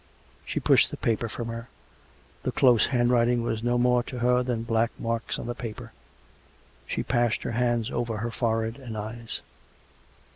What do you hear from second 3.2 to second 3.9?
was no